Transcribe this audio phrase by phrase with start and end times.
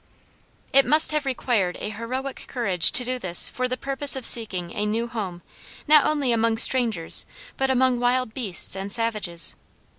[0.73, 4.75] It must have required a heroic courage to do this for the purpose of seeking
[4.75, 5.43] a new home,
[5.87, 9.55] not only among strangers, but among wild beasts and savages.